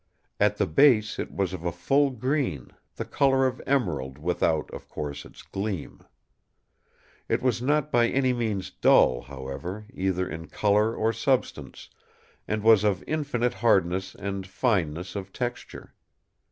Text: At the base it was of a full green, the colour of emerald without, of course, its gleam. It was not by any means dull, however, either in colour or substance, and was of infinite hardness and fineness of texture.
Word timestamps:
At 0.39 0.57
the 0.57 0.65
base 0.65 1.19
it 1.19 1.31
was 1.31 1.53
of 1.53 1.63
a 1.63 1.71
full 1.71 2.09
green, 2.09 2.69
the 2.95 3.05
colour 3.05 3.45
of 3.45 3.61
emerald 3.67 4.17
without, 4.17 4.67
of 4.71 4.89
course, 4.89 5.25
its 5.25 5.43
gleam. 5.43 6.01
It 7.29 7.43
was 7.43 7.61
not 7.61 7.91
by 7.91 8.09
any 8.09 8.33
means 8.33 8.71
dull, 8.71 9.21
however, 9.21 9.85
either 9.93 10.27
in 10.27 10.47
colour 10.47 10.95
or 10.95 11.13
substance, 11.13 11.87
and 12.47 12.63
was 12.63 12.83
of 12.83 13.03
infinite 13.05 13.53
hardness 13.53 14.15
and 14.15 14.47
fineness 14.47 15.15
of 15.15 15.31
texture. 15.31 15.93